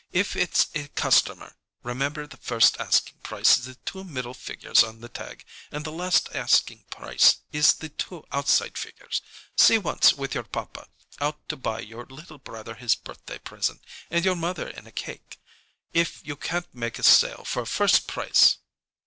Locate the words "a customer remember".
0.73-2.25